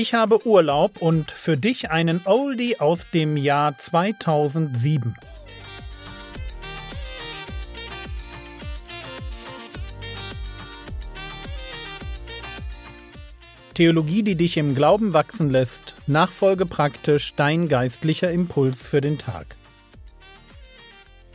[0.00, 5.16] Ich habe Urlaub und für dich einen Oldie aus dem Jahr 2007.
[13.74, 19.56] Theologie, die dich im Glauben wachsen lässt, nachfolge praktisch dein geistlicher Impuls für den Tag.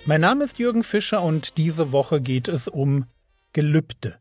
[0.05, 3.07] Mein Name ist Jürgen Fischer und diese Woche geht es um
[3.51, 4.19] Gelübde.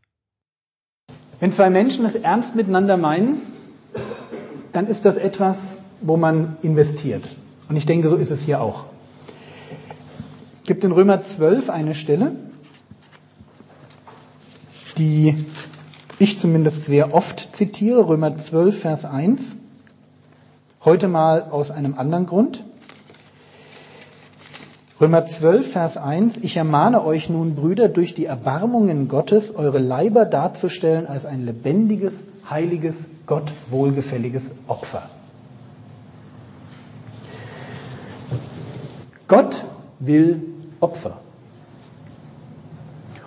[1.39, 3.52] Wenn zwei Menschen es ernst miteinander meinen,
[4.73, 5.57] dann ist das etwas,
[6.01, 7.29] wo man investiert.
[7.69, 8.85] Und ich denke, so ist es hier auch.
[10.61, 12.35] Es gibt in Römer 12 eine Stelle,
[14.97, 15.45] die
[16.19, 19.57] ich zumindest sehr oft zitiere, Römer 12, Vers 1.
[20.83, 22.63] Heute mal aus einem anderen Grund.
[24.99, 26.37] Römer 12, Vers 1.
[26.41, 32.13] Ich ermahne euch nun, Brüder, durch die Erbarmungen Gottes eure Leiber darzustellen als ein lebendiges,
[32.49, 35.09] heiliges, Gott wohlgefälliges Opfer.
[39.27, 39.65] Gott
[39.99, 40.41] will
[40.79, 41.19] Opfer.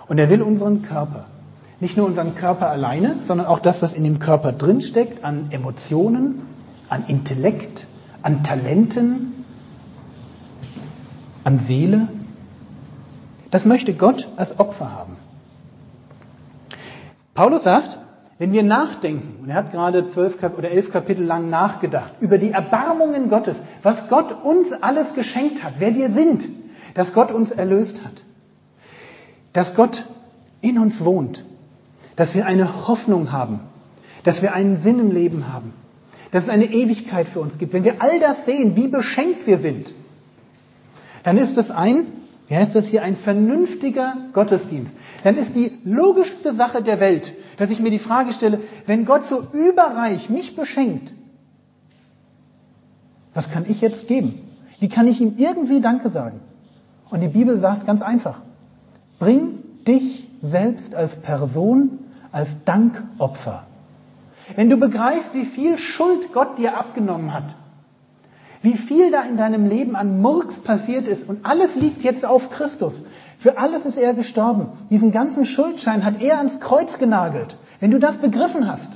[0.07, 1.25] Und er will unseren Körper.
[1.79, 6.41] Nicht nur unseren Körper alleine, sondern auch das, was in dem Körper drinsteckt, an Emotionen,
[6.89, 7.87] an Intellekt,
[8.21, 9.45] an Talenten,
[11.43, 12.07] an Seele.
[13.51, 15.17] Das möchte Gott als Opfer haben.
[17.33, 17.99] Paulus sagt,
[18.39, 22.51] wenn wir nachdenken, und er hat gerade zwölf oder elf Kapitel lang nachgedacht, über die
[22.51, 26.47] Erbarmungen Gottes, was Gott uns alles geschenkt hat, wer wir sind,
[26.93, 28.23] dass Gott uns erlöst hat,
[29.53, 30.05] dass Gott
[30.61, 31.43] in uns wohnt,
[32.15, 33.61] dass wir eine Hoffnung haben,
[34.23, 35.73] dass wir einen Sinn im Leben haben,
[36.31, 37.73] dass es eine Ewigkeit für uns gibt.
[37.73, 39.91] Wenn wir all das sehen, wie beschenkt wir sind,
[41.23, 42.07] dann ist es ein
[42.47, 44.95] wie heißt das hier, ein vernünftiger Gottesdienst,
[45.27, 49.25] dann ist die logischste Sache der Welt, dass ich mir die Frage stelle, wenn Gott
[49.25, 51.13] so überreich mich beschenkt,
[53.33, 54.39] was kann ich jetzt geben?
[54.79, 56.39] Wie kann ich ihm irgendwie Danke sagen?
[57.09, 58.39] Und die Bibel sagt ganz einfach,
[59.19, 61.99] bring dich selbst als Person,
[62.31, 63.67] als Dankopfer.
[64.55, 67.53] Wenn du begreifst, wie viel Schuld Gott dir abgenommen hat,
[68.67, 72.49] wie viel da in deinem Leben an Murks passiert ist und alles liegt jetzt auf
[72.49, 73.01] Christus.
[73.39, 74.67] Für alles ist er gestorben.
[74.89, 77.55] Diesen ganzen Schuldschein hat er ans Kreuz genagelt.
[77.79, 78.91] Wenn du das begriffen hast,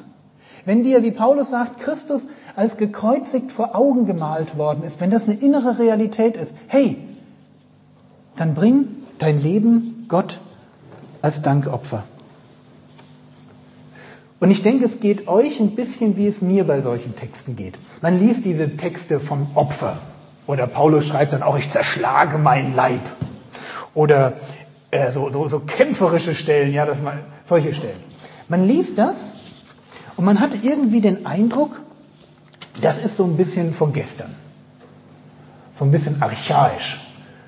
[0.65, 5.23] wenn dir, wie Paulus sagt, Christus als gekreuzigt vor Augen gemalt worden ist, wenn das
[5.23, 6.97] eine innere Realität ist, hey,
[8.35, 8.89] dann bring
[9.19, 10.41] dein Leben Gott
[11.21, 12.03] als Dankopfer.
[14.41, 17.77] Und ich denke, es geht euch ein bisschen, wie es mir bei solchen Texten geht.
[18.01, 19.99] Man liest diese Texte vom Opfer.
[20.47, 23.01] Oder Paulus schreibt dann auch, ich zerschlage meinen Leib.
[23.93, 24.33] Oder
[24.89, 27.99] äh, so, so, so kämpferische Stellen, ja, dass man, solche Stellen.
[28.49, 29.15] Man liest das
[30.17, 31.79] und man hat irgendwie den Eindruck,
[32.81, 34.33] das ist so ein bisschen von gestern.
[35.75, 36.99] So ein bisschen archaisch.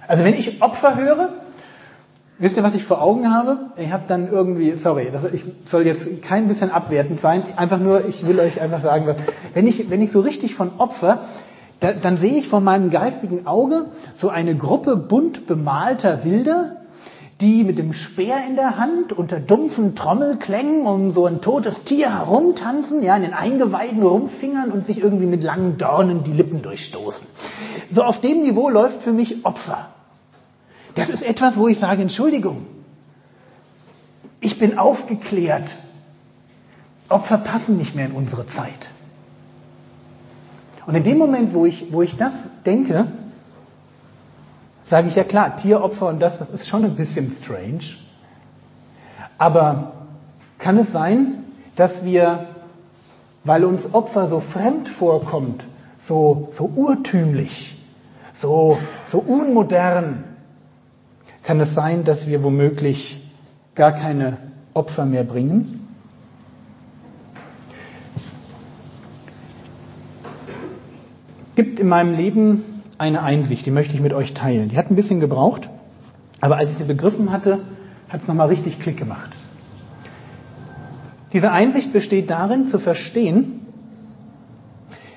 [0.07, 1.42] Also wenn ich Opfer höre,
[2.39, 3.57] Wisst ihr, was ich vor Augen habe?
[3.77, 8.07] Ich habe dann irgendwie, sorry, das, ich soll jetzt kein bisschen abwertend sein, einfach nur,
[8.07, 9.15] ich will euch einfach sagen,
[9.53, 11.21] wenn ich, wenn ich so richtig von Opfer,
[11.79, 13.85] da, dann sehe ich vor meinem geistigen Auge
[14.15, 16.77] so eine Gruppe bunt bemalter Wilder,
[17.39, 22.17] die mit dem Speer in der Hand unter dumpfen Trommelklängen um so ein totes Tier
[22.17, 27.27] herumtanzen, ja, in den Eingeweiden rumfingern und sich irgendwie mit langen Dornen die Lippen durchstoßen.
[27.91, 29.92] So auf dem Niveau läuft für mich Opfer.
[30.95, 32.67] Das ist etwas, wo ich sage, Entschuldigung,
[34.39, 35.69] ich bin aufgeklärt.
[37.09, 38.89] Opfer passen nicht mehr in unsere Zeit.
[40.85, 42.33] Und in dem Moment, wo ich, wo ich das
[42.65, 43.07] denke,
[44.85, 47.83] sage ich ja klar, Tieropfer und das, das ist schon ein bisschen strange.
[49.37, 49.93] Aber
[50.57, 51.45] kann es sein,
[51.75, 52.47] dass wir,
[53.43, 55.63] weil uns Opfer so fremd vorkommt,
[55.99, 57.77] so, so urtümlich,
[58.33, 58.77] so,
[59.07, 60.25] so unmodern,
[61.43, 63.21] kann es sein, dass wir womöglich
[63.75, 64.37] gar keine
[64.73, 65.87] Opfer mehr bringen?
[71.55, 72.63] Gibt in meinem Leben
[72.97, 74.69] eine Einsicht, die möchte ich mit euch teilen.
[74.69, 75.69] Die hat ein bisschen gebraucht,
[76.41, 77.59] aber als ich sie begriffen hatte,
[78.09, 79.31] hat es nochmal richtig Klick gemacht.
[81.33, 83.61] Diese Einsicht besteht darin, zu verstehen,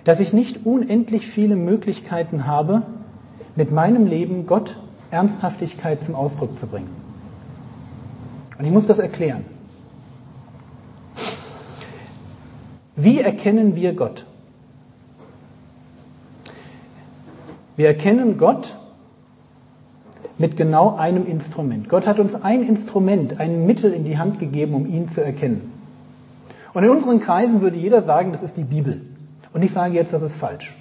[0.04, 2.82] dass ich nicht unendlich viele Möglichkeiten habe,
[3.54, 4.76] mit meinem Leben Gott
[5.10, 6.90] Ernsthaftigkeit zum Ausdruck zu bringen.
[8.58, 9.44] Und ich muss das erklären.
[12.96, 14.24] Wie erkennen wir Gott?
[17.76, 18.74] Wir erkennen Gott
[20.38, 21.88] mit genau einem Instrument.
[21.88, 25.72] Gott hat uns ein Instrument, ein Mittel in die Hand gegeben, um ihn zu erkennen.
[26.72, 29.02] Und in unseren Kreisen würde jeder sagen, das ist die Bibel.
[29.52, 30.74] Und ich sage jetzt, das ist falsch.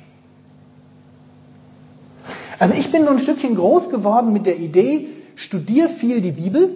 [2.60, 6.70] Also ich bin so ein Stückchen groß geworden mit der Idee, studier viel die Bibel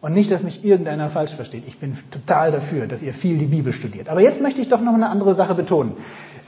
[0.00, 1.64] und nicht, dass mich irgendeiner falsch versteht.
[1.66, 4.08] Ich bin total dafür, dass ihr viel die Bibel studiert.
[4.08, 5.94] Aber jetzt möchte ich doch noch eine andere Sache betonen.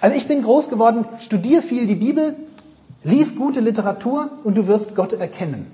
[0.00, 2.36] Also ich bin groß geworden, studier viel die Bibel,
[3.02, 5.68] lies gute Literatur und du wirst Gott erkennen.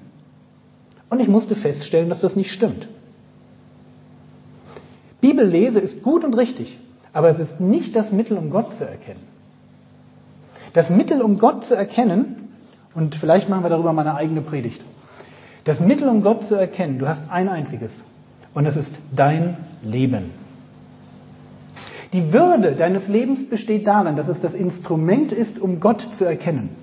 [1.10, 2.88] Und ich musste feststellen, dass das nicht stimmt.
[5.20, 6.78] Bibellese ist gut und richtig,
[7.12, 9.22] aber es ist nicht das Mittel, um Gott zu erkennen.
[10.72, 12.41] Das Mittel, um Gott zu erkennen,
[12.94, 14.84] und vielleicht machen wir darüber mal eine eigene Predigt.
[15.64, 18.04] Das Mittel, um Gott zu erkennen, du hast ein einziges,
[18.54, 20.32] und es ist dein Leben.
[22.12, 26.76] Die Würde deines Lebens besteht darin, dass es das Instrument ist, um Gott zu erkennen.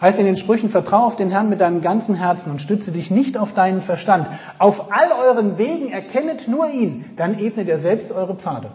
[0.00, 3.10] Heißt in den Sprüchen, vertraue auf den Herrn mit deinem ganzen Herzen und stütze dich
[3.10, 4.28] nicht auf deinen Verstand.
[4.58, 8.70] Auf all euren Wegen erkennet nur ihn, dann ebnet er selbst eure Pfade.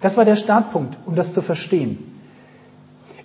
[0.00, 2.11] Das war der Startpunkt, um das zu verstehen.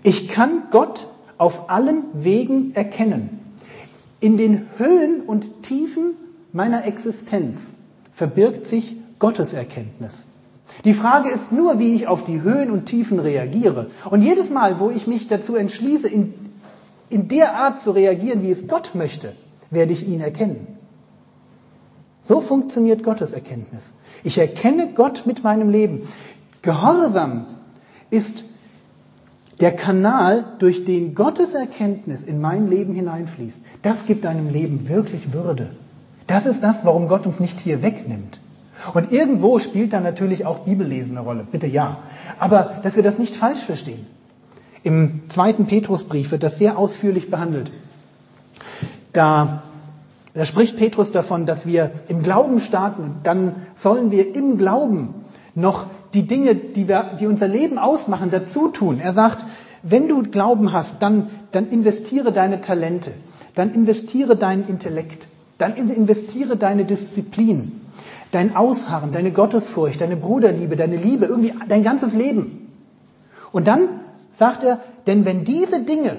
[0.04, 1.08] Ich kann Gott
[1.38, 3.40] auf allen Wegen erkennen.
[4.20, 6.16] In den Höhen und Tiefen
[6.52, 7.60] meiner Existenz
[8.14, 10.26] verbirgt sich Gotteserkenntnis.
[10.84, 13.88] Die Frage ist nur, wie ich auf die Höhen und Tiefen reagiere.
[14.10, 16.34] Und jedes Mal, wo ich mich dazu entschließe, in,
[17.10, 19.34] in der Art zu reagieren, wie es Gott möchte,
[19.70, 20.68] werde ich ihn erkennen.
[22.24, 23.84] So funktioniert Gottes Erkenntnis.
[24.24, 26.08] Ich erkenne Gott mit meinem Leben.
[26.62, 27.46] Gehorsam
[28.10, 28.44] ist
[29.60, 33.60] der Kanal, durch den Gottes Erkenntnis in mein Leben hineinfließt.
[33.82, 35.70] Das gibt deinem Leben wirklich Würde.
[36.28, 38.40] Das ist das, warum Gott uns nicht hier wegnimmt.
[38.94, 42.00] Und irgendwo spielt dann natürlich auch Bibellesen eine Rolle, bitte ja.
[42.38, 44.06] Aber dass wir das nicht falsch verstehen.
[44.84, 47.72] Im zweiten Petrusbrief wird das sehr ausführlich behandelt.
[49.14, 49.64] Da,
[50.34, 53.16] da spricht Petrus davon, dass wir im Glauben starten.
[53.24, 55.16] Dann sollen wir im Glauben
[55.56, 59.00] noch die Dinge, die, wir, die unser Leben ausmachen, dazu tun.
[59.00, 59.46] Er sagt,
[59.84, 63.14] wenn du Glauben hast, dann, dann investiere deine Talente,
[63.56, 65.28] dann investiere deinen Intellekt,
[65.58, 67.82] dann investiere deine Disziplin,
[68.32, 72.70] dein Ausharren, deine Gottesfurcht, deine Bruderliebe, deine Liebe, irgendwie dein ganzes Leben.
[73.52, 73.90] Und dann
[74.34, 76.18] sagt er, denn wenn diese Dinge,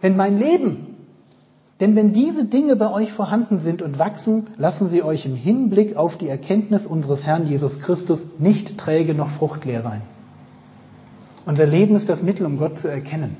[0.00, 0.91] wenn mein Leben,
[1.80, 5.96] denn wenn diese Dinge bei euch vorhanden sind und wachsen, lassen sie euch im Hinblick
[5.96, 10.02] auf die Erkenntnis unseres Herrn Jesus Christus nicht träge noch fruchtleer sein.
[11.44, 13.36] Unser Leben ist das Mittel, um Gott zu erkennen.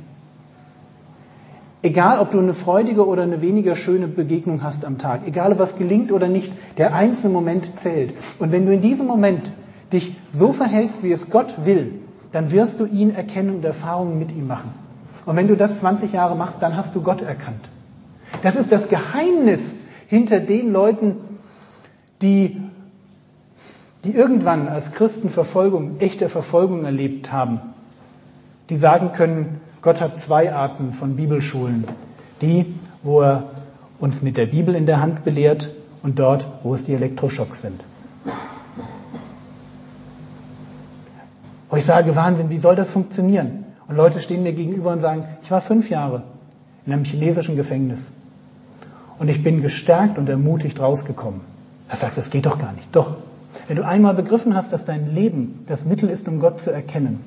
[1.83, 5.77] Egal, ob du eine freudige oder eine weniger schöne Begegnung hast am Tag, egal, was
[5.77, 8.15] gelingt oder nicht, der einzelne Moment zählt.
[8.39, 9.53] Und wenn du in diesem Moment
[9.93, 11.95] dich so verhältst, wie es Gott will,
[12.31, 14.73] dann wirst du ihn erkennen und Erfahrungen mit ihm machen.
[15.27, 17.69] Und wenn du das 20 Jahre machst, dann hast du Gott erkannt.
[18.43, 19.61] Das ist das Geheimnis
[20.09, 21.17] hinter den Leuten,
[22.21, 22.61] die,
[24.05, 27.61] die irgendwann als Christen Verfolgung, echte Verfolgung erlebt haben.
[28.69, 31.87] Die sagen können, Gott hat zwei Arten von Bibelschulen.
[32.41, 33.51] Die, wo er
[33.99, 35.71] uns mit der Bibel in der Hand belehrt
[36.03, 37.85] und dort, wo es die Elektroschocks sind.
[41.71, 43.65] Wo ich sage, Wahnsinn, wie soll das funktionieren?
[43.89, 46.25] Und Leute stehen mir gegenüber und sagen, ich war fünf Jahre
[46.85, 48.01] in einem chinesischen Gefängnis.
[49.19, 51.41] Und ich bin gestärkt und ermutigt rausgekommen.
[51.89, 52.95] Da sagst du, das geht doch gar nicht.
[52.95, 53.17] Doch.
[53.69, 57.21] Wenn du einmal begriffen hast, dass dein Leben das Mittel ist, um Gott zu erkennen,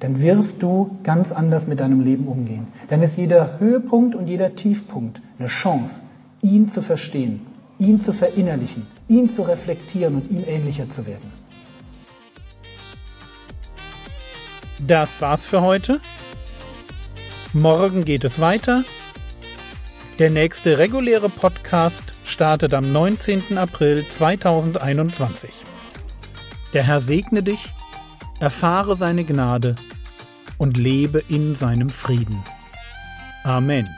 [0.00, 2.68] dann wirst du ganz anders mit deinem Leben umgehen.
[2.88, 6.02] Dann ist jeder Höhepunkt und jeder Tiefpunkt eine Chance,
[6.40, 7.40] ihn zu verstehen,
[7.78, 11.30] ihn zu verinnerlichen, ihn zu reflektieren und ihm ähnlicher zu werden.
[14.86, 16.00] Das war's für heute.
[17.52, 18.84] Morgen geht es weiter.
[20.18, 23.56] Der nächste reguläre Podcast startet am 19.
[23.56, 25.48] April 2021.
[26.74, 27.72] Der Herr segne dich
[28.40, 29.76] erfahre seine Gnade
[30.58, 32.42] und lebe in seinem Frieden.
[33.44, 33.88] Amen.